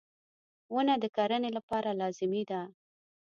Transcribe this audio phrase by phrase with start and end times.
[0.73, 2.61] •ونه د کرنې لپاره لازمي ده.